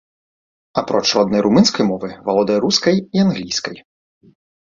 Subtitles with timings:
[0.81, 3.77] Апроч роднай румынскай мовы, валодае рускай і англійскай.